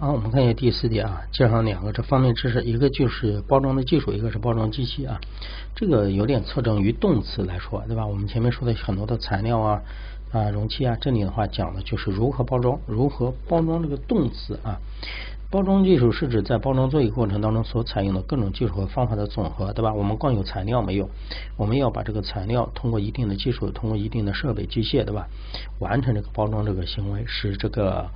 [0.00, 5.20] 好，我们看一下第四点啊，介绍两个这方面知识，一个就是包装的技术，一个是包装机器啊。
[5.76, 8.06] 这个有点侧重于动词来说，对吧？
[8.06, 9.82] 我们前面说的很多的材料啊
[10.32, 14.80] 啊容器啊，这里的话讲的就是如何包装，如何包装这个动词啊。
[15.50, 19.92] 包装技术是指在包装作业过程当中所采用的各种技术和方法的总和，对吧？
[19.92, 21.10] 我们光有材料没有，
[21.58, 25.28] 我们要把这个材料通过一定的技术，通过一定的设备机械，对吧？
[25.78, 28.08] 完成这个包装这个行为，使这个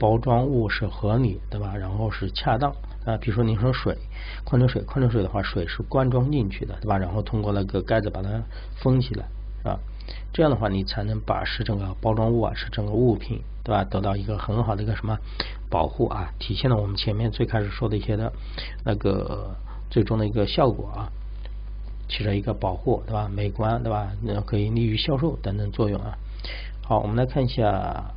[0.00, 1.76] 包装物是合理，对吧？
[1.76, 2.72] 然后是恰当
[3.04, 3.16] 啊。
[3.18, 3.96] 比如说，你说水，
[4.44, 6.96] 矿泉水，矿泉水的话，水是灌装进去的，对吧？
[6.96, 8.42] 然后通过那个盖子把它
[8.82, 9.26] 封起来，
[9.62, 9.78] 啊。
[10.32, 13.84] 这样的话，你才能把使整个包装物啊，使整个物品，对吧？
[13.84, 15.16] 得到一个很好的一个什么
[15.68, 16.32] 保护啊？
[16.38, 18.32] 体现了我们前面最开始说的一些的
[18.84, 19.54] 那个
[19.90, 21.12] 最终的一个效果啊，
[22.08, 23.28] 起着一个保护，对吧？
[23.28, 24.10] 美观，对吧？
[24.22, 26.16] 那可以利于销售等等作用啊。
[26.82, 28.12] 好，我们来看一下，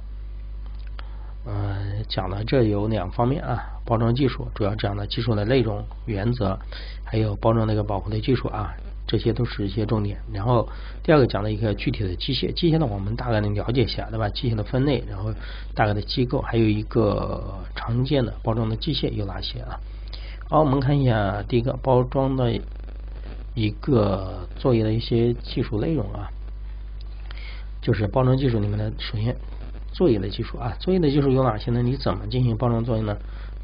[1.46, 6.58] 嗯，讲的这有两方面啊，包装技术主要讲的技术的内容原则，
[7.04, 8.74] 还有包装那个保护的技术啊。
[9.06, 10.68] 这些都是一些重点，然后
[11.04, 14.30] 第二个讲了一个具体的机械，机械呢我们大概能了解一下，对吧？
[14.30, 15.32] 机械的分类，然后
[15.76, 19.78] 大概的机构，还有一个常见的包装的机械有哪些啊？
[20.50, 22.58] 好，我们看一下第一个包装的
[23.54, 26.30] 一个作业的一些技术内容啊，
[27.82, 29.36] 就是包装技术里面的首先
[29.94, 31.82] 作业的技术啊，作业的技术有哪些呢？
[31.82, 33.16] 你怎么进行包装作业呢？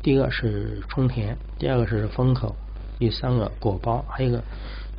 [0.02, 2.55] 第一个是充填，第二个是封口，
[2.97, 4.41] 第三个裹包，还有一个。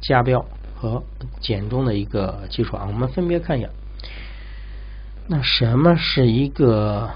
[0.02, 0.42] 加标
[0.74, 1.02] 和
[1.42, 3.68] 减中的一个技术啊，我们分别看一下。
[5.28, 7.10] 那什么是一个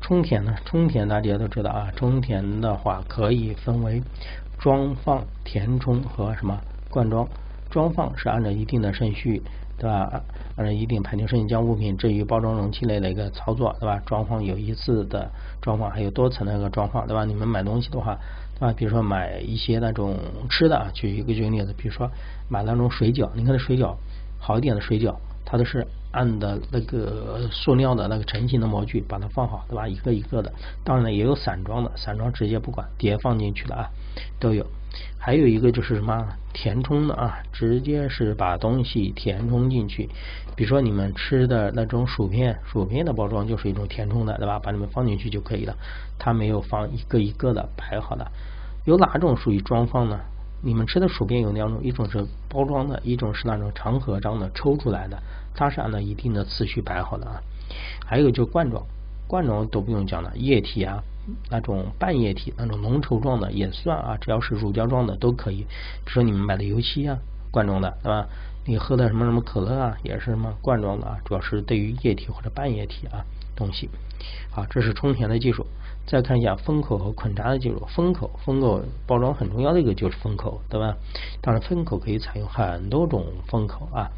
[0.00, 0.52] 充填呢？
[0.64, 4.02] 充填大家都知道啊，充填的话可以分为
[4.58, 6.60] 装放、填充和什么
[6.90, 7.24] 灌装。
[7.70, 9.40] 装放是按照一定的顺序，
[9.82, 10.22] 对吧？
[10.54, 14.00] 按照一定排列顺序将物品置于包装容器内的一个操作，对吧？
[14.06, 15.28] 装放有一次的
[15.60, 17.24] 装放，还有多层的一个装放，对吧？
[17.24, 18.16] 你们买东西的话。
[18.54, 20.16] 对吧，比如说买一些那种
[20.48, 22.08] 吃的，举一个举个例子，比如说
[22.48, 23.96] 买那种水饺，你看那水饺
[24.38, 29.88] 好一点的水饺，它都是按的那个塑料的那个成型的模具把它放好，对吧？
[29.88, 30.52] 一个一个的。
[30.84, 33.88] 当然了，也有散装的，散装直接不管叠放进去的啊，
[34.38, 34.64] 都有。
[35.18, 40.08] 还有一个就是什么填充的啊，直接是把东西填充进去。
[40.54, 44.58] 比如说你们吃的那种薯片，薯片的包装就是一种填充的，对吧？
[44.58, 45.74] 把你们放进去就可以了，
[46.18, 48.30] 它没有放一个一个的排好的。
[48.84, 50.20] 有哪种属于装放呢？
[50.64, 55.20] 你们吃的薯片有两种，一种是包装的，一种是那种长盒装的抽出来的，
[55.54, 57.42] 它是按照一定的次序摆好的啊。
[58.04, 58.84] 还有就是罐装，
[59.26, 61.02] 罐装都不用讲了，液体啊，
[61.50, 65.62] 那种半液体、那种浓稠状的也算啊，只要是乳胶状的都可以。
[66.04, 67.18] 比如说你们买的油漆啊，
[67.50, 68.26] 罐装的，对吧？
[68.64, 73.24] 你喝的什么什么可乐啊，也是什么罐装的啊，主要是对于液体或者半液体啊
[73.56, 73.88] 东西。
[74.50, 75.66] 好，这是充填的技术。
[76.04, 77.86] 再看一下封口和捆扎的技术。
[77.88, 80.96] 封口，封口包装很重要的一个就是封口，对吧？
[81.40, 84.10] 当然，封口可以采用很多种封口啊，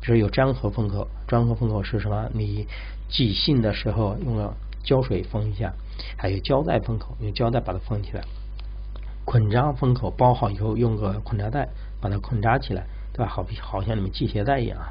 [0.00, 1.06] 比如有粘合封口。
[1.28, 2.30] 粘合封口是什么？
[2.32, 2.66] 你
[3.08, 5.72] 寄信的时候用了胶水封一下，
[6.16, 8.22] 还有胶带封口，用胶带把它封起来。
[9.24, 11.68] 捆扎封口包好以后，用个捆扎带
[12.00, 13.26] 把它捆扎起来，对吧？
[13.26, 14.88] 好比好像你们系鞋带一样啊。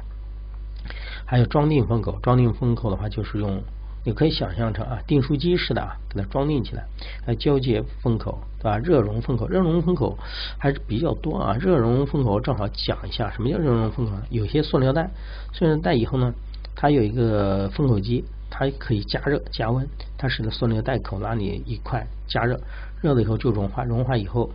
[1.24, 3.62] 还有装订封口，装订封口的话就是用。
[4.04, 6.84] 你可以想象成啊，订书机似的啊，给它装订起来。
[7.26, 8.78] 来交接封口，对吧？
[8.78, 10.18] 热熔封口，热熔封口
[10.58, 11.54] 还是比较多啊。
[11.54, 14.12] 热熔封口正好讲一下，什么叫热熔封口？
[14.30, 15.08] 有些塑料袋，
[15.52, 16.34] 塑料袋以后呢，
[16.74, 19.86] 它有一个封口机，它可以加热加温，
[20.18, 22.60] 它使得塑料袋口那里一块加热，
[23.00, 24.50] 热了以后就融化，融化以后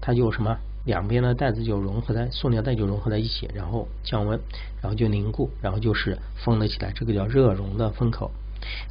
[0.00, 0.56] 它就什么？
[0.84, 4.40] 两边的袋子就融合在塑料袋就融合在一起，然后降温，
[4.80, 8.30] 然后就凝固，然后就是封了起来，这个叫热熔的封口。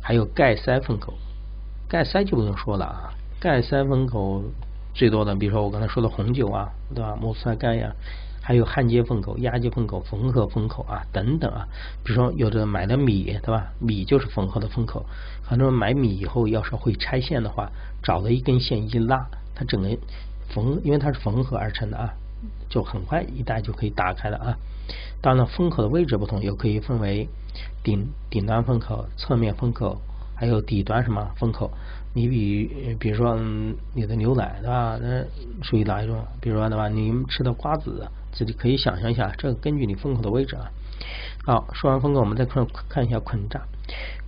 [0.02, 1.14] 还有盖塞封口，
[1.88, 4.44] 盖塞就不用说了啊，盖塞封口
[4.94, 7.16] 最多的，比如说我刚才说的红酒啊，对吧？
[7.20, 7.94] 莫斯塞盖呀，
[8.42, 11.68] 还有焊接封口、压接封口、缝合封口啊等等啊。
[12.04, 13.72] 比如说有的买的米，对吧？
[13.80, 15.06] 米就是缝合的封口。
[15.44, 17.70] 很多人买米以后，要是会拆线的话，
[18.04, 19.26] 找了一根线一拉，
[19.56, 19.90] 它整个
[20.50, 22.14] 缝，因为它是缝合而成的啊，
[22.70, 24.58] 就很快一带就可以打开了啊。
[25.22, 27.28] 当然，风口的位置不同，又可以分为
[27.84, 30.02] 顶顶端风口、侧面风口，
[30.36, 31.72] 还有底端什么风口。
[32.14, 35.00] 你比比如说嗯你的牛奶对吧？
[35.02, 35.24] 那
[35.64, 36.26] 属于哪一种？
[36.42, 36.90] 比如说对吧？
[36.90, 40.70] 你吃的瓜子，自己可以想象一下，这根据你风口的位置啊。
[41.46, 43.62] 好，说完风口，我们再看看一下捆扎。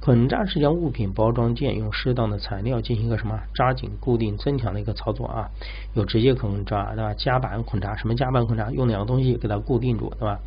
[0.04, 5.50] 捆扎是将物品包装件用适当的材料进行一个什么扎紧、固定、增强的一个操作啊。
[5.94, 7.14] 有直接捆扎，对吧？
[7.14, 8.70] 夹板捆扎，什么夹板捆扎？
[8.70, 10.38] 用两个东西给它固定住，对吧？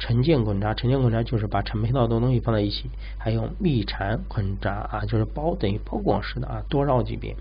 [0.00, 2.90] 成件捆扎，成件捆扎就是把成配套的东西放在一起。
[3.16, 7.36] 还有密缠捆扎啊，就是包等于包裹式的啊，多绕几遍。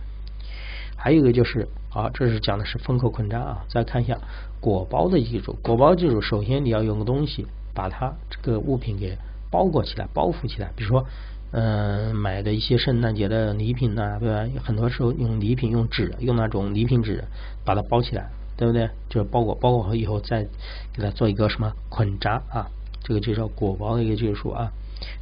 [0.96, 3.66] 还有一个就是啊，这是讲的是封口捆扎啊。
[3.68, 4.16] 再看一下
[4.62, 9.18] 裹包的技术，裹包技术首先你要用个东西把它这个物品给
[9.50, 10.72] 包裹起来、包覆起来。
[10.76, 11.04] 比如说，
[11.56, 14.44] 嗯，买的一些圣诞节的礼品呐，对吧？
[14.64, 17.24] 很多时候用礼品用纸，用那种礼品纸
[17.64, 18.28] 把它包起来，
[18.58, 18.90] 对不对？
[19.08, 20.42] 就是包裹，包裹好以后再
[20.94, 22.66] 给它做一个什么捆扎啊？
[23.04, 24.72] 这个就叫裹包的一个技术啊。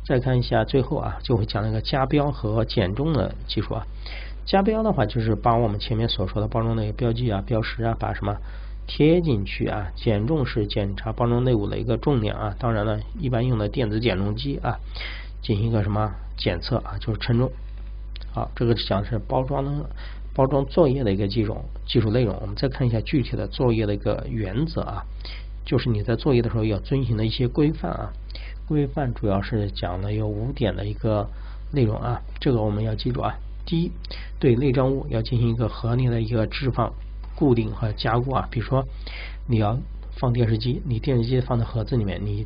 [0.06, 3.86] 再看一下最后啊，就会讲那个加标和减重的技术啊。
[4.46, 8.38] 加标的话，就是把我们前面所说的包装的一个标记啊、标识啊，把什么
[8.88, 9.92] 贴进去啊。
[9.96, 14.80] 减重是检查包装内部的一个重量啊，当然了，一般用的电子减重机啊，
[15.42, 17.52] 进行一个什么检测啊，就是称重。
[18.34, 19.90] 好，这个讲的是包装的
[20.34, 22.38] 包装作业的一个技术技术内容。
[22.42, 25.04] 我们再看一下具体的作业的一个原则啊，
[25.66, 28.14] 就是你在作业的时候要遵循的一些规范啊。
[28.68, 31.30] 规范主要是讲的有五点的一个
[31.74, 33.36] 内容啊，这个我们要记住啊。
[33.66, 33.92] 第一，
[34.40, 36.94] 对内装物要进行一个合理的一个置放、
[37.36, 38.48] 固定和加固啊。
[38.50, 38.86] 比如说，
[39.48, 39.78] 你要
[40.22, 42.46] 放电视机，你电视机放在盒子里面，你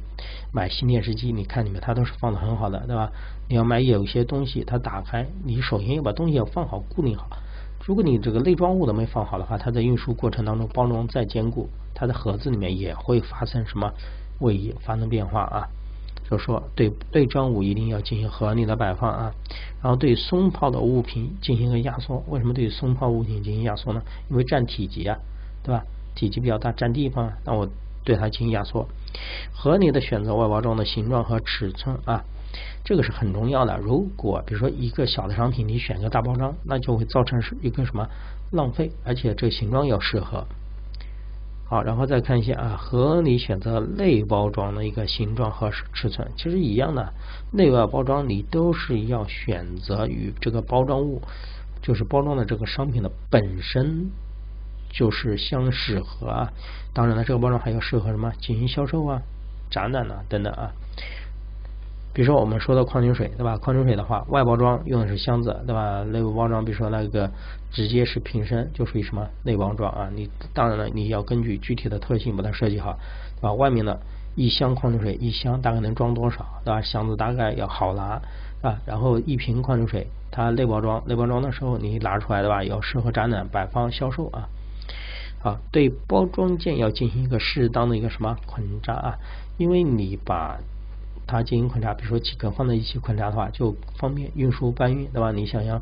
[0.53, 3.11] 买新电视机，你看里面它都是放的很好的，对吧？
[3.49, 7.27] 你要买有些东西，它打开，你首先要把东西要放好、固定好。
[7.85, 13.91] 如果你这个内装物都没放好的话，它在运输过程当中包装再坚固，它的盒子里面也会发生什么
[14.39, 15.67] 位移、发生变化啊。
[16.29, 19.33] 就说对内装物一定要进行合理的摆放啊，
[19.83, 22.23] 然后对松泡的物品进行一个压缩。
[22.29, 24.01] 为什么对松泡物品进行压缩呢？
[24.31, 25.19] 因为占体积啊，
[25.61, 25.83] 对吧？
[26.15, 27.69] 体积比较大，占地方，那我
[28.03, 28.87] 对它进行压缩。
[29.53, 32.23] 合理的选择外包装的形状和尺寸啊，
[32.83, 33.77] 这个是很重要的。
[33.77, 38.07] 如果比如说一个小的商品，你选个大包装，那就会造成是一个什么
[38.51, 40.45] 浪费，而且这个形状要适合。
[41.67, 47.11] 好，然后再看一下啊，合理选择内包装的一个形状和尺寸，其实一样的，
[47.51, 51.23] 内外包装你都是要选择与这个包装物，
[51.81, 54.11] 就是包装的这个商品的本身
[54.95, 56.49] 就是相适合啊。
[56.93, 59.21] 当然了，这个包装还要适合什么进行销售啊、
[59.69, 60.71] 展览啊等等啊。
[62.13, 63.57] 比如说我们说的矿泉水，对吧？
[63.57, 66.01] 矿泉水的话，外包装用的是箱子，对吧？
[66.05, 67.29] 内部包装，比如说那个
[67.73, 70.09] 直接是瓶身，就属于什么内包装啊？
[70.15, 72.97] 你当然了，你要根据具体的特性把它设计好，
[73.35, 73.53] 对吧？
[73.53, 73.99] 外面的
[74.35, 76.81] 一箱矿泉水，一箱大概能装多少，对吧？
[76.81, 78.21] 箱子大概要好拿
[78.61, 78.79] 啊。
[78.85, 82.63] 然后一瓶矿泉水，它内包装，内包装的时候你拿出来，对吧？
[82.63, 84.47] 要适合展览、摆放、销售啊。
[85.45, 89.19] 啊，对包装件要进行一个适当的一个什么捆扎啊？
[89.59, 90.59] 因为你把
[91.27, 95.31] 它进行捆扎，比如说几个放在一起捆扎的话，就方便运输搬运，对吧？
[95.31, 95.79] 你想想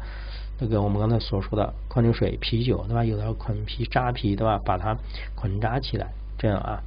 [0.60, 3.06] 那个我们刚才所说的矿泉水、啤酒，对吧？
[3.06, 4.60] 有的捆皮、扎皮，对吧？
[4.66, 4.98] 把它
[5.34, 6.84] 捆扎起来，这样啊，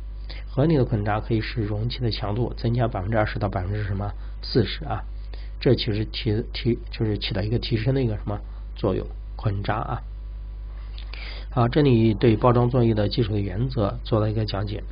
[0.47, 4.13] 合理的捆扎可以使容器的强度增加百分之二十到百分之什么
[4.43, 5.03] 四十啊？
[5.59, 8.39] 这其实提提就是起到一个提升的一个什么
[8.75, 9.07] 作用？
[9.35, 10.03] 捆扎啊。
[11.57, 14.85] 好，这里对包装作业的技术的原则做了一个讲解。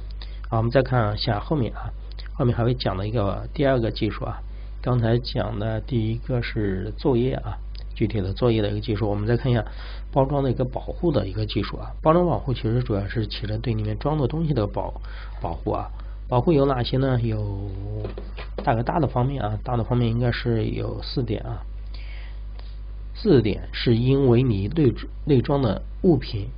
[0.48, 1.92] 好，我们再看一下后面啊。
[2.32, 4.40] 后面还会讲的一个第二个技术啊，
[4.80, 7.58] 刚才讲的第一个是作业啊，
[7.94, 9.62] 具体的作业的一个技术，我们再看一下
[10.10, 11.92] 包装的一个保护的一个技术啊。
[12.00, 14.90] 包装保护其实主要是起着对里面装的东西的保
[15.42, 15.90] 保护啊。
[16.30, 17.20] 保护有哪些呢？
[17.20, 17.70] 有
[18.64, 21.60] 大概大的方面啊，大的方面应该是有四点啊。
[23.14, 24.92] 四点是因为你内
[25.24, 26.48] 内装的物品。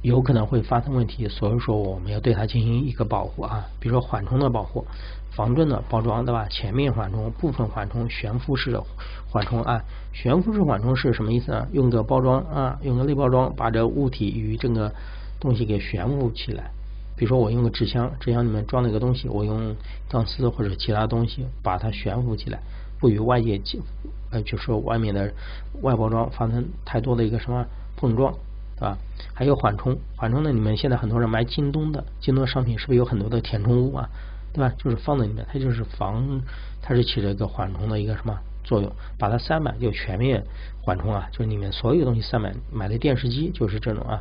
[0.00, 4.86] 有可能会发生问题，所以说我们要对它进行一个保护啊，比如说缓冲的保护、
[5.32, 6.46] 防震的包装，对吧？
[6.48, 8.80] 前面缓冲、部分缓冲、悬浮式的
[9.28, 9.82] 缓冲啊。
[10.12, 11.66] 悬浮式缓冲是什么意思呢？
[11.72, 14.94] 用个包装啊，用个内包装把这物体与这个
[15.40, 16.70] 东西给悬浮起来。
[17.16, 19.74] 比如说我用个纸箱，纸箱里面装了一个东西，我用
[20.08, 22.60] 钢丝或者其他东西把它悬浮起来，
[22.98, 23.60] 不与外界
[24.30, 25.32] 呃，就是外面的
[25.82, 27.64] 外包装发生太多的一个什么
[27.96, 28.34] 碰撞。
[28.76, 28.96] 对吧？
[29.34, 30.52] 还有缓冲，缓冲呢？
[30.52, 34.08] 你们现在很多人买京东的，京东商品是不是有很多的填充物啊？
[34.52, 34.72] 对吧？
[34.78, 36.40] 就是放在里面，它就是防，
[36.80, 38.92] 它是起着一个缓冲的一个什么作用？
[39.18, 40.44] 把它塞满就全面
[40.82, 41.26] 缓冲啊！
[41.32, 42.54] 就是里面所有东西塞满。
[42.70, 44.20] 买的电视机就是这种啊，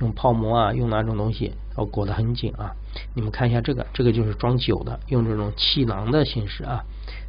[0.00, 2.70] 用泡沫啊，用哪种东西，要裹得很紧啊。
[3.14, 6.84] 你们看一下这个，这个就是装酒的，用这种气囊的形式啊，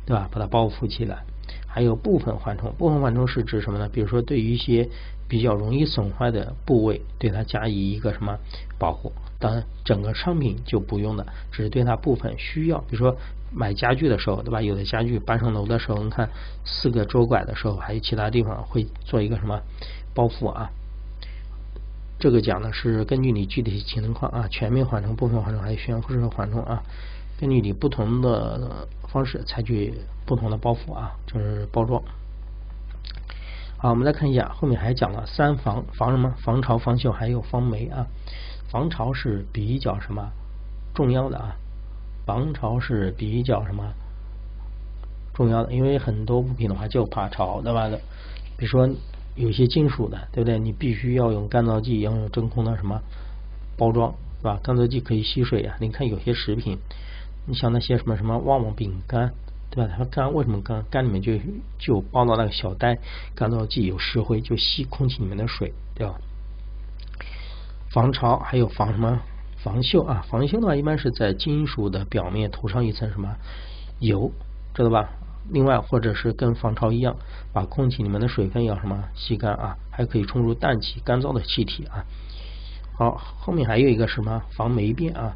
[0.06, 0.30] 对吧？
[0.32, 1.24] 把它包覆起来。
[1.68, 3.90] 还有部分缓冲，部分缓冲是指什么呢？
[3.92, 4.88] 比如说对于一些
[5.28, 8.38] 比较容易损坏的部位，对它加以一个什么
[8.78, 9.12] 保护？
[9.42, 12.78] 当然，整个商品就不用的，只是对它部分需要。
[12.82, 13.18] 比如说
[13.52, 14.62] 买家具的时候，对吧？
[14.62, 16.30] 有的家具搬上楼的时候，你看
[16.64, 19.60] 四个桌拐的时候，还有其他地方会做一个什么
[20.14, 20.70] 包覆啊？
[22.20, 26.84] 这个讲的是根据你具体情况啊，全面缓冲、部分缓冲还有悬浮式缓冲啊，
[27.40, 29.92] 根据你不同的方式采取
[30.24, 32.00] 不同的包覆啊，就是包装。
[33.80, 36.32] 好，我们来看一下后面还讲了三防，防什么？
[36.38, 38.06] 防潮、防锈，还有防霉啊。
[38.72, 40.32] 防潮是比较什么
[40.94, 41.56] 重要的啊？
[42.26, 43.84] 防潮是比较什么
[45.34, 45.74] 重要的？
[45.74, 47.90] 因为很多物品的话就怕潮，对吧？
[48.58, 48.90] 比如说
[49.36, 50.58] 有些金属的，对不对？
[50.58, 53.02] 你必须要用干燥剂，要用真空的什么
[53.78, 54.60] 包装，是吧？
[54.64, 55.76] 干燥剂可以吸水啊。
[55.82, 56.78] 你看有些食品，
[57.46, 59.34] 你像那些什么什么旺旺饼干。
[59.74, 59.94] 对吧？
[59.98, 60.84] 它干为什么干？
[60.92, 61.32] 干里面就
[61.80, 63.00] 就包到那个小袋，
[63.34, 66.20] 干燥剂有石灰，就吸空气里面的水，对吧？
[67.94, 69.20] 防潮还有防什么？
[69.58, 70.26] 防锈啊！
[70.28, 73.36] 防锈的话，一般是在金属的表面涂上一层什么
[74.00, 74.32] 油，
[74.74, 75.10] 知道吧？
[75.52, 77.16] 另外，或者是跟防潮一样，
[77.54, 79.76] 把空气里面的水分要什么吸干啊？
[79.92, 82.06] 还可以冲入氮气，干燥的气体啊。
[82.98, 84.42] 好，后面还有一个什么？
[84.52, 85.36] 防霉变啊？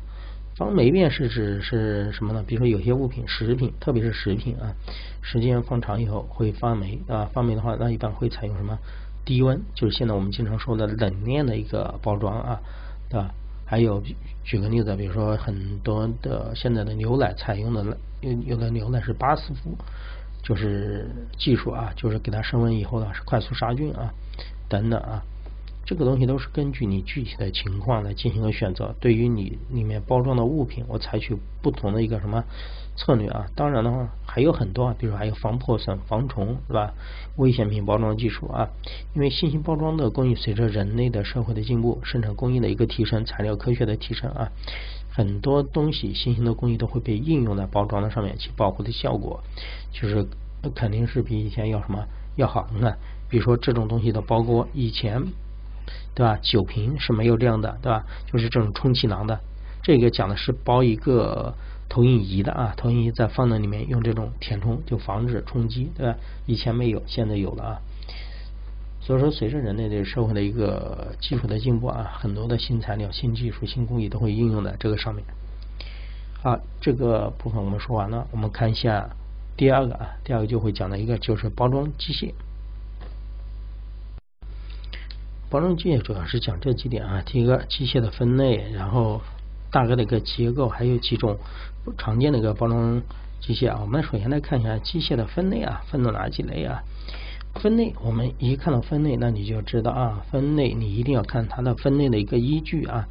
[0.56, 2.42] 防霉变是指是什么呢？
[2.48, 4.74] 比如说有些物品，食品，特别是食品啊，
[5.22, 7.30] 时间放长以后会发霉啊。
[7.34, 8.80] 发霉的话，那一般会采用什么
[9.25, 9.60] 低温？
[9.74, 12.62] 就是现在我们经常说的冷链的一个包装啊，
[13.10, 13.32] 对吧？
[13.65, 14.00] 还有
[14.44, 19.75] 举个例子，比如说很多的现在的牛奶采用的有有的牛奶是巴斯夫，
[20.44, 24.13] 就是技术啊，就是给它升温以后呢是快速杀菌啊，
[24.70, 25.24] 等等啊。
[25.86, 28.96] 这个东西都是根据你具体的情况来进行个选择。
[29.00, 32.44] 对于你里面包装的物品，我采取不同的一个什么
[32.96, 33.46] 策略啊？
[33.56, 36.92] 当然的话还有很多啊，比如还有防破损、防虫，是吧？
[37.38, 38.70] 危险品包装技术啊，
[39.13, 44.51] 因为新型包装的工艺随着人类的社会的进步、生产工艺的一个提升、材料科学的提升啊，
[45.12, 49.44] 很多东西新型的工艺都会被应用在包装的上面，其保护的效果
[49.92, 50.25] 就是
[50.74, 52.68] 肯定是比以前要什么要好。
[52.74, 52.98] 你看，
[53.30, 55.22] 比如说这种东西的包裹，以前。
[56.13, 56.38] 对吧？
[56.42, 58.06] 酒瓶是没有这样的，对吧？
[58.32, 59.39] 就是这种充气囊的。
[59.84, 61.54] 这个讲的是包一个
[61.88, 66.18] 投影仪的啊，投影仪在放在里面用这种填充，就防止冲击，对吧？
[66.46, 67.82] 以前没有，现在有了啊。
[69.01, 75.24] 所以说，随着人类的社会的一个技术的进步啊，很多的新材料、新技术、新工艺都会应用在这个上面。
[76.42, 79.08] 好，这个部分我们说完了，我们看一下
[79.56, 82.34] 第二个啊，第二个就会讲的一个就是包装机械。
[85.56, 89.22] 包装机械主要是讲这几点啊，第一个机械的分类，然后
[89.72, 91.38] 大概的一个结构，还有几种
[91.98, 93.02] 常见的一个包装
[93.40, 93.80] 机械啊。
[93.80, 96.84] 我们首先来看一下机械的分类啊，分了哪几类啊？
[97.54, 103.08] 分类，我们一看到分类，那你就知道啊，分类你一定要看它的分类的一个依据啊，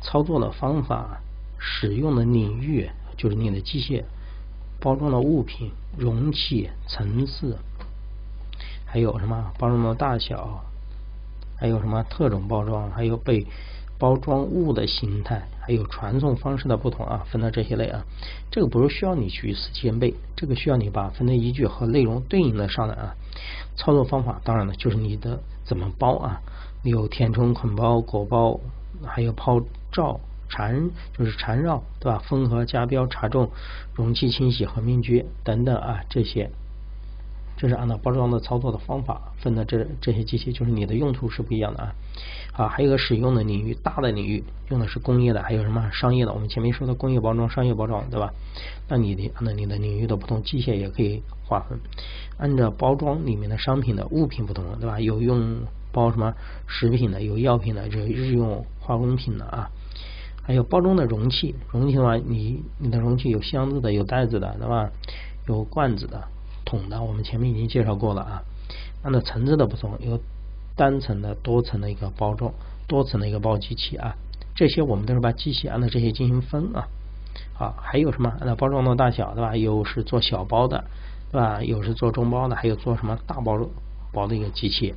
[0.00, 1.20] 操作的方法，
[1.56, 4.02] 使用的领域，就是你的机械
[4.80, 7.56] 包装的物品、容器、层次，
[8.84, 10.64] 还有什么包装的大小。
[11.56, 13.46] 还有什么特种包装，还有被
[13.98, 18.04] 包装物的形态，还有传送方式的不同啊，分到这些类啊。
[18.50, 23.14] 这个不是需要你去死记硬背，这个需要你把分类依据和内容对应的上来啊。
[23.76, 26.40] 操作方法当然了，就是你的怎么包啊，
[26.82, 28.60] 有填充、捆包、裹包，
[29.04, 29.60] 还有泡
[29.90, 32.18] 罩、缠，就是缠绕，对吧？
[32.26, 33.50] 封合、加标、查重、
[33.94, 36.50] 容器清洗和命具等等啊，这些。
[37.56, 41.94] 这是按照包装的操作的方法分的，这这些机器就是你的用途是不一样的啊。
[42.52, 46.32] 啊，还有个使用的领域，大的领域用的是工业的，还有什么商业的？
[46.32, 48.32] 我们前面说的工业包装、商业包装，对吧？
[48.88, 51.78] 那你的按照你的领域的不同，机械也可以划分，
[52.38, 54.98] 按照包装里面的商品的物品不同，对吧？
[55.00, 55.58] 有用
[55.92, 56.32] 包什么
[56.66, 59.70] 食品的，有药品的，这日用化工品的啊。
[60.42, 64.90] 还有包装的容器，容器的话，你你的容器有箱子的，有袋子的，对吧？
[65.48, 66.22] 有罐子的。
[66.66, 68.42] 桶的，我们前面已经介绍过了啊。
[69.02, 70.20] 按照层次的不同，有
[70.74, 72.52] 单层的、多层的一个包装，
[72.86, 74.14] 多层的一个包机器啊。
[74.54, 76.88] 这些我们都是把机器按照这些进行分啊。
[77.54, 78.34] 好，还有什么？
[78.40, 79.56] 按照包装的大小，对吧？
[79.56, 80.84] 有是做小包的，
[81.30, 81.62] 对吧？
[81.62, 83.58] 有是做中包的，还有做什么大包
[84.12, 84.94] 包的一个机器。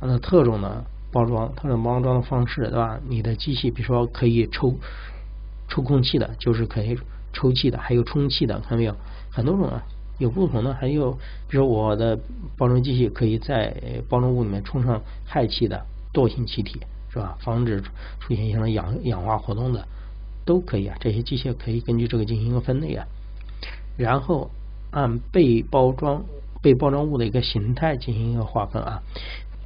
[0.00, 3.00] 按照特种的包装，特种包装的方式，对吧？
[3.08, 4.74] 你的机器，比如说可以抽
[5.68, 6.96] 抽空气的，就是可以
[7.32, 8.94] 抽气的，还有充气的，看到没有？
[9.30, 9.82] 很多种啊。
[10.18, 11.12] 有不同的，还有
[11.48, 12.18] 比如我的
[12.56, 13.74] 包装机器可以在
[14.08, 17.36] 包装物里面充上氦气的惰性气体，是吧？
[17.40, 17.80] 防止
[18.20, 19.86] 出现一些氧氧化活动的
[20.44, 20.96] 都可以啊。
[21.00, 23.06] 这些机械可以根据这个进行一个分类啊，
[23.96, 24.50] 然后
[24.90, 26.24] 按被包装
[26.60, 29.02] 被包装物的一个形态进行一个划分啊。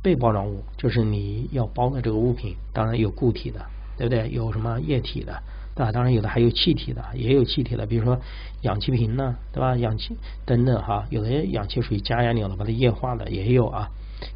[0.03, 3.65] 被包装物就是你要包的这个物品，当然有固体的，
[3.97, 4.29] 对不对？
[4.31, 5.41] 有什么液体的？
[5.75, 5.93] 对吧？
[5.93, 8.21] 当然有的还有气体的，也有气体的，比如说
[8.63, 9.77] 氧气瓶呢，对吧？
[9.77, 13.89] 氧气等等哈，有的氧气属于加压料的，把它液化的也有啊。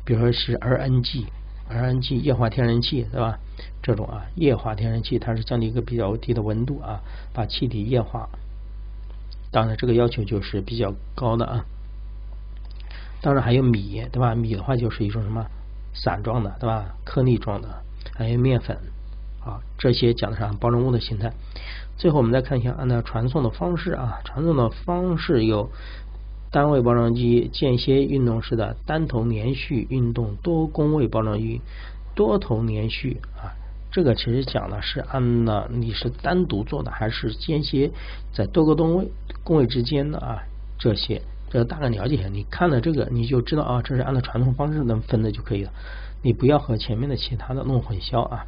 [0.05, 3.39] 比如说是 RNG，RNG 液化天然气，对吧？
[3.83, 7.01] 这种啊，液化天然气它是降低一个比较低的温度啊，
[7.33, 8.29] 把气体液化。
[9.53, 11.65] 当然这个要求就是比较高的啊。
[13.23, 14.35] 当然还有米，对吧？
[14.35, 15.47] 米的话就是一种什么
[15.95, 16.95] 散状的，对吧？
[17.05, 17.83] 颗粒状的，
[18.15, 18.77] 还有面粉，
[19.47, 21.33] 啊，这些讲的是包装物的形态。
[21.97, 25.71] 最后我们再看一下按照传送的方式啊，传送的方式有
[26.51, 31.63] 单位包装机、间歇运动式的单头连续运动多工位包装机、
[32.15, 33.55] 多头连续啊。
[33.93, 37.91] 这个其实讲的是按呢你是单独做的还是间歇
[38.35, 39.11] 在多个工位
[39.43, 40.43] 工位之间的啊
[40.79, 42.29] 这些，这大概了解一下。
[42.29, 45.71] 你看了这个你就知道啊，这是按照传送方式能分的就可以了。
[46.21, 48.45] 你不要和前面的其他的弄混淆啊。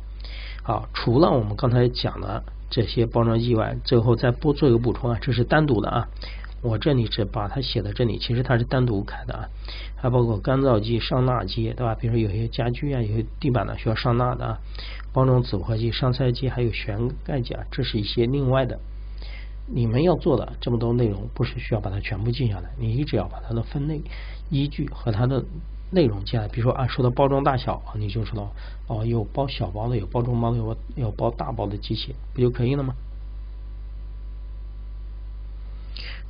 [0.69, 6.07] 好，除了我们刚才讲的这些包装机外，最后再不做一个补充啊，这是单独的啊。
[6.61, 9.49] 我这里只把它写在这里，其实它是单独开的啊。
[9.97, 11.95] 还包括干燥机、上蜡机，对吧？
[11.95, 14.59] 比如说有些家具啊，有些地板呢需要上蜡的啊。
[15.15, 18.79] 包装纸合剂、上色机，还有旋盖机啊，这是一些另外的。
[19.69, 24.03] 你们要做的这么多内容，不是需要把它全部记下来，你只要把它的分类
[24.51, 25.43] 依据和它的
[25.91, 26.49] 内容进来。
[26.49, 28.51] 比如说啊，说到包装大小，你就知道
[28.87, 32.95] 哦，有包小包的，有包中包的，有有包大包的机器，不就可以了吗？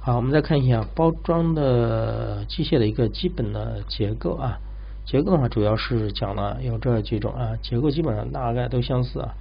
[0.01, 4.59] 好，我们再看一下包装的机械的一个基本的结构啊。
[5.05, 9.35] 结构的话，主要是讲了有这几种啊，结构基本上大概都相似啊。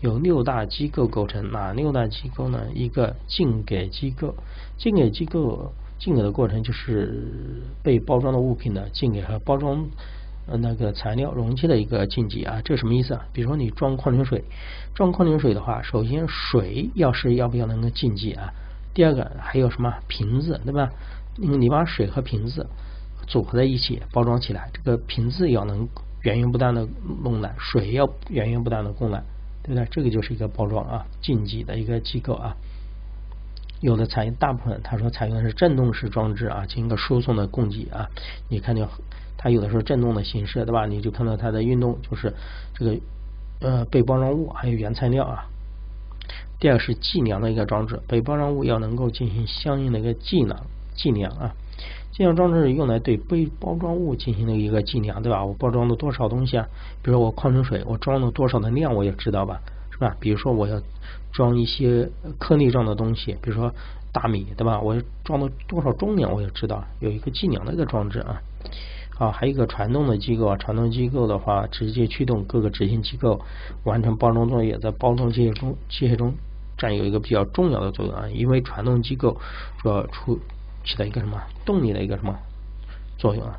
[0.00, 2.66] 有六大机构构成，哪六大机构呢？
[2.74, 4.34] 一个进给机构，
[4.76, 9.86] 进给机构进给的过程就是被包装的物品的进给和包装
[10.46, 12.60] 呃那个材料容器的一个进级啊。
[12.64, 13.24] 这什么意思啊？
[13.32, 14.42] 比如说你装矿泉水，
[14.94, 18.52] 装矿泉水的话，首先水要是要不要能够进级啊？
[18.92, 20.90] 第二个还有什么瓶子对吧？
[21.36, 22.66] 你把水和瓶子。
[23.28, 25.88] 组合在一起包装起来，这个瓶子要能
[26.22, 26.86] 源源不断的
[27.22, 29.22] 弄来，水要源源不断的供来，
[29.62, 29.86] 对不对？
[29.92, 32.56] 这个就是一个包装啊，进级的一个机构啊。
[33.82, 38.08] 有的采用大部分，他说采用的是振动式装置啊，进行一个输送的供给啊。
[38.48, 38.88] 你看就
[39.36, 40.86] 它有的时候振动的形式，对吧？
[40.86, 42.32] 你就看到它的运动，就是
[42.74, 42.96] 这个
[43.60, 45.44] 呃被包装物还有原材料啊。
[46.60, 50.56] 第二是计量的一个装置，被包装物要能够进行相应的一个计量
[50.94, 51.52] 计量啊。
[52.12, 55.44] 计量装置用来对被包装物进行的一个计量，对吧？
[55.44, 56.68] 我包装了多少东西啊？
[57.02, 59.60] 比如说我矿泉水，我装了多少的量，我也知道吧，
[60.02, 60.16] 啊？
[60.20, 60.80] 比如说我要
[61.32, 63.72] 装一些颗粒状的东西，比如说
[64.12, 64.80] 大米，对吧？
[64.80, 68.40] 我要装了多少重量，我也知道，有一个计量的一个装置啊。
[69.14, 73.40] 好，还有一个传动的机构，传动机构的话，直接驱动各个执行机构
[73.84, 76.34] 完成包装作业，在包装机械中机械中
[76.76, 79.36] 占有一个比较重要的作用啊，因为传动机构
[79.82, 80.38] 主要出。
[80.84, 82.36] 起到一个什么动力的一个什么
[83.16, 83.56] 作用啊？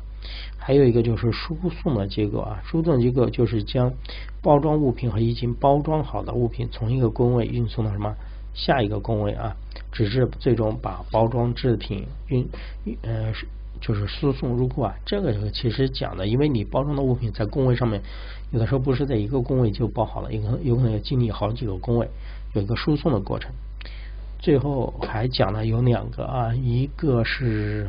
[0.66, 3.92] 还有一个就是输送的结构啊，输送结构就是将
[4.40, 8.14] 包装物品和已经包装好的物品从一个工位运送到什么
[8.54, 9.54] 下一个工位啊，
[9.92, 12.48] 直至最终把包装制品运
[13.02, 13.30] 呃
[13.78, 14.94] 就是输送入库啊。
[15.04, 18.00] 这个其实讲的，因为你包装的物品在工位上面，
[18.50, 22.08] 有的时候不是在一个工位就包好了，有可能有可能要经历好几个工位，
[22.54, 23.52] 有一个输送的过程。
[24.38, 27.88] 最后还讲了有两个啊，一个是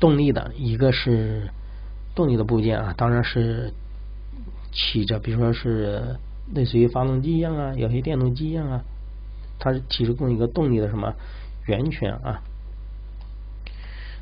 [0.00, 1.48] 动力的，一个是
[2.14, 3.72] 动力的部件啊，当然是
[4.72, 6.16] 起着，比如说是
[6.54, 8.82] 类似于发动机一样啊，有些电动机一样啊，
[9.58, 11.14] 它是提供一个动力的什么
[11.66, 12.42] 源泉啊。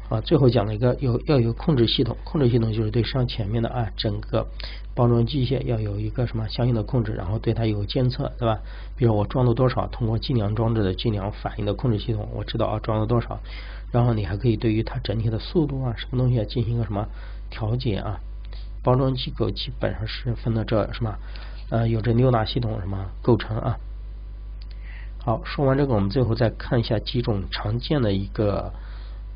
[0.09, 4.47] 啊，最后讲了一个有要有控制系统，控制系统就是对上前面的啊整个
[4.94, 8.59] 包装机械要有一个什么相应的控制，然后对它有监测，对吧？
[8.97, 13.38] 比如我装了多少，通过计量装置的计量反应的控制系统，我知道啊装了多少，
[13.92, 17.07] 然后你还可以对于它整体的速度啊什么东西进行一个什么
[17.51, 18.18] 调节啊。
[18.83, 21.14] 包装机构基本上是分的这什么
[21.68, 23.77] 呃有这六大系统什么构成啊。
[25.18, 28.73] 好，说完这个，我们最后再看一下几种常见的一个。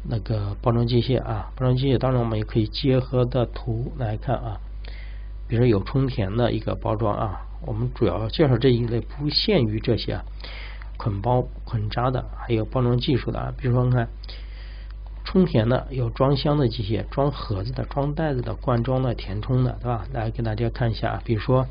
[0.09, 4.61] 那个包装机械啊，包装机械，当然我们也可以结合的图来看啊。
[5.49, 10.21] 比如有充填的一个包装啊，我们主要介绍这一类，不限于这些
[10.97, 13.53] 捆包捆扎的，还有包装技术的啊。
[13.57, 14.09] 比如说你看
[15.25, 20.05] 充填的，有装箱的机械，装盒子的，装袋子的，灌装的，填充的，对吧？
[20.12, 21.67] 来给大家看一下，啊比如说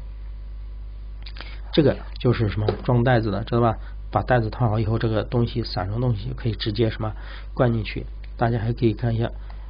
[1.73, 3.77] 这个就是什么装袋子的，知道吧？
[4.11, 7.13] 把袋子套好以后，这个东西散装东西可以直接什么
[7.53, 8.05] 灌进去。
[8.37, 9.29] 大家还可以看一下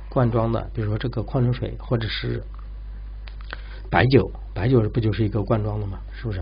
[0.10, 2.44] 罐装的，比如说这个矿泉水或者是
[3.90, 6.00] 白酒，白酒不就是一个罐装的吗？
[6.14, 6.42] 是不是？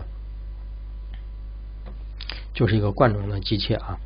[2.54, 3.98] 就是一个罐装的机械啊。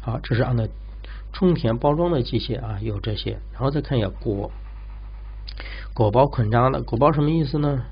[0.00, 0.66] 好，这是按照
[1.32, 3.38] 充填包装的机械啊，有这些。
[3.52, 4.50] 然后再看一下果
[5.94, 7.84] 果包捆扎的，果包什么意思呢？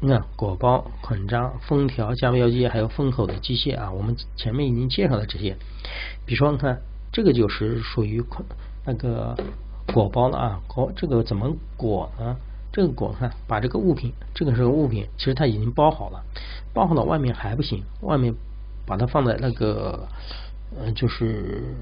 [0.00, 5.56] 你看果包捆扎、封条、加标机，还有封口的机械啊，我们前面已经介绍了这些。
[6.24, 6.80] 比如说，你看。
[7.16, 8.22] 这个就是属于
[8.84, 9.34] 那个
[9.86, 12.36] 裹包了啊，裹这个怎么裹呢？
[12.70, 16.22] 这个裹看，把这个物品，这个是个物品，其实它已经包好了，
[16.74, 18.34] 包好了外面还不行，外面
[18.84, 20.06] 把它放在那个
[20.78, 21.74] 嗯，就是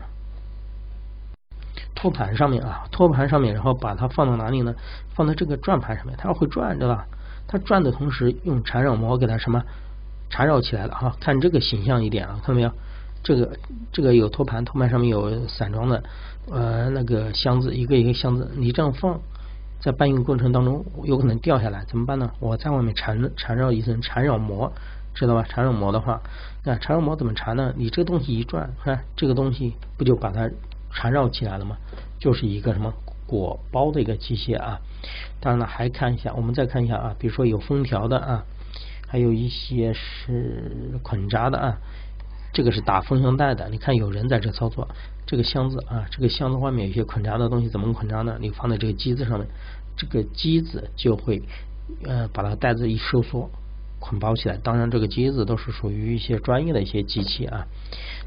[1.97, 4.73] 托盘上面啊，托盘上面，然后把它放到哪里呢？
[5.17, 7.09] 放在这个转盘上面，它会转，对吧？
[7.49, 9.61] 它转的同时用缠绕膜给它什么
[10.31, 12.71] 缠绕起来了哈，看这个形象一点啊，看到没有？
[13.25, 13.59] 这个
[13.91, 16.05] 这个有托盘，托盘上面有散装的
[16.51, 19.19] 呃那个箱子，一个一个箱子，你这样放
[19.81, 22.31] 在搬运过程当中有可能掉下来，怎么办呢？
[22.39, 24.71] 我在外面缠缠绕一层缠绕膜，
[25.15, 25.43] 知道吧？
[25.49, 26.21] 缠绕膜的话，
[26.65, 27.73] 那缠绕膜怎么缠呢？
[27.77, 30.51] 你这个东西一转，看这个东西不就把它
[30.93, 31.77] 缠绕起来了吗？
[32.19, 32.93] 就是一个什么
[33.27, 34.79] 裹包的一个机械啊。
[35.41, 38.45] 当然了，还看一下，我们再看一下啊，比如说有封条的啊，
[39.09, 41.79] 还有一些是捆扎的啊。
[42.55, 44.89] 这个是打封箱带的，你看有人在这操作。
[45.27, 48.37] 这个箱子啊，这个箱子外面有些捆扎的东西，怎么捆扎呢？
[48.41, 49.49] 你放在这个机子上面，
[49.97, 51.43] 这个机子就会
[52.05, 53.51] 呃把它袋子一收缩，
[53.99, 54.57] 捆包起来。
[54.63, 57.67] 当然，这个机子都是属于一些专业的一些机器啊。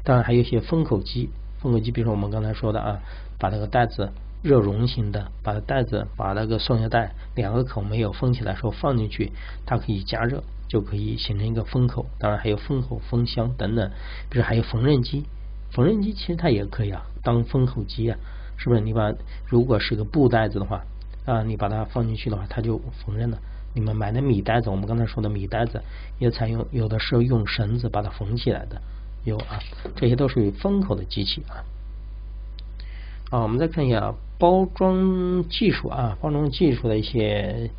[0.04, 2.98] 当然，还有一些封口机，封口机，比如说我们刚才说的啊，
[3.38, 4.10] 把那个袋子
[4.42, 9.32] 热熔型的，把袋子把那个塑料袋两个口没有封起来时候放进去，
[9.64, 10.42] 它可以加热。
[10.68, 13.90] 就可以形成一个封口，当然还有封口、封箱等等，
[14.28, 15.24] 比如还有缝纫机，
[15.72, 18.18] 缝纫机其实它也可以啊，当封口机啊，
[18.58, 18.80] 是不是？
[18.82, 19.12] 你把
[19.46, 20.84] 如果是个布袋子的话
[21.24, 23.38] 啊，你把它放进去的话，它就缝纫了。
[23.74, 25.82] 你们买的米袋子，我们刚才说的米袋子
[26.18, 28.80] 也采用，有的时候用绳子把它缝起来的，
[29.24, 29.58] 有啊，
[29.96, 31.64] 这些都属于封口的机器啊。
[33.30, 37.70] 啊，我们再看一下包装技术啊，包装技术的一些。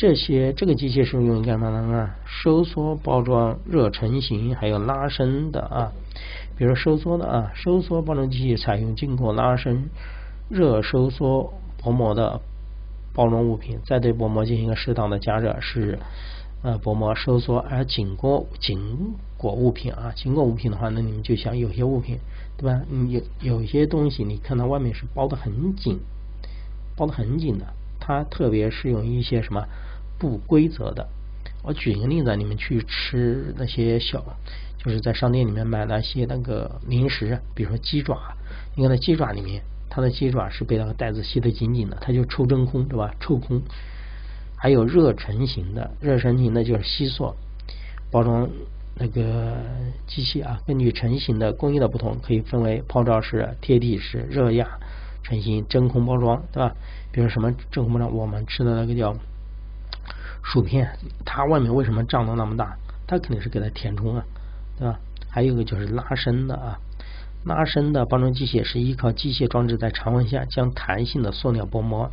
[0.00, 2.08] 这些这个机械是用于干嘛的呢？
[2.24, 5.92] 收缩、包装、热成型，还有拉伸的啊。
[6.56, 9.90] 比如收缩的啊，收缩包装机器采用经过拉伸、
[10.48, 12.40] 热收缩薄膜的
[13.12, 15.98] 包装物品，再对薄膜进行一个适当的加热，使
[16.62, 17.58] 呃薄膜收缩。
[17.58, 18.80] 而紧裹紧
[19.36, 22.16] 裹物品啊，紧裹物品的话，那你们就想有些物品，
[22.56, 22.80] 对吧？
[22.88, 26.00] 你有有些东西，你看到外面是包的很紧，
[26.96, 27.66] 包的很紧的，
[28.00, 29.62] 它特别适用一些什么？
[30.20, 31.08] 不规则的，
[31.64, 34.22] 我举一个例子，你们去吃那些小，
[34.76, 38.18] 就是在商店里面买那些那个零食，比如说鸡爪，
[38.76, 43.14] 你看那鸡爪里面，它的鸡爪是被那个袋子吸得紧紧的，它就抽真空，对吧？
[43.18, 43.62] 抽空。
[44.56, 47.34] 还有热成型的，热成型的就是吸塑
[48.10, 48.46] 包装
[48.96, 49.56] 那个
[50.06, 54.68] 机器啊，根据成型的工艺的不同，可以分为泡罩式、贴体式、热压
[55.22, 56.76] 成型、真空包装，对吧？
[57.10, 59.16] 比如什么真空包装，我们吃的那个叫。
[60.42, 60.90] 薯片，
[61.24, 62.76] 它外面为什么胀得那么大？
[63.06, 64.24] 它肯定是给它填充啊，
[64.78, 64.98] 对吧？
[65.28, 66.78] 还有一个就是拉伸的啊，
[67.44, 72.10] 拉伸的包装机械是依靠机械装置在常温下将弹性的塑料薄膜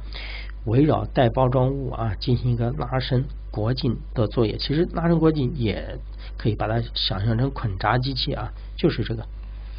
[0.65, 4.57] 围绕带包装物啊进行一个拉伸裹紧的作业。
[4.57, 5.99] 其实拉伸裹紧也
[6.37, 9.25] 可以把它想象成捆扎机器啊，就是这个，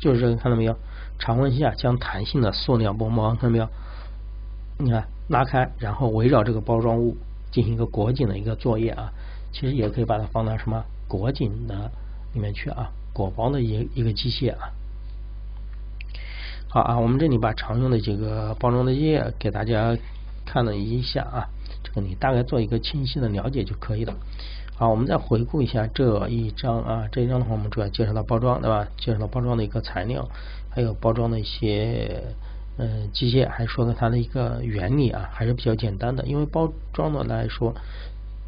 [0.00, 0.76] 就是这个，看到没有？
[1.18, 3.68] 常温下将弹性的塑料薄膜看到没有？
[4.78, 7.16] 你看拉开，然后围绕这个包装物。
[7.50, 9.12] 进行一个裹紧的一个作业啊，
[9.52, 11.90] 其实也可以把它放到什么裹紧的
[12.34, 14.70] 里面去啊，裹包的一一个机械啊。
[16.68, 19.96] 好啊，我们这里把常用的几个包装的页给大家
[20.44, 21.48] 看了一下啊，
[21.82, 24.14] 这个你大概做一个清晰的了解就可以了。
[24.76, 28.86] 好，我们再回顾一下这一章啊，这一章的话，我们主要介绍到包装对吧？
[28.98, 30.28] 介绍到包装的一个材料，
[30.70, 32.22] 还有包装的一些。
[32.78, 36.24] 嗯，机械还说了它的一个原理啊，还是比较简单的。
[36.24, 37.74] 因为包装的来说，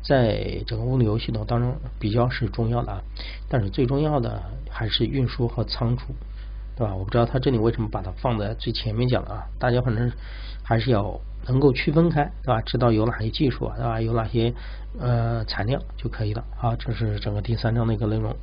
[0.02, 3.02] 在整个物流系统当中比较是重要的啊，
[3.48, 4.40] 但是最重要的
[4.70, 6.14] 还是运输和仓储，
[6.76, 6.94] 对吧？
[6.94, 9.44] 我不知道他这里为什么把它放在最前面讲啊。
[9.58, 10.10] 大家反正
[10.62, 12.62] 还是要能够区分开，对吧？
[12.62, 14.00] 知道有哪些技术啊，对吧？
[14.00, 14.54] 有哪些
[15.00, 16.44] 呃材料就可以了。
[16.56, 18.34] 好，这是整个第三章的一个内容。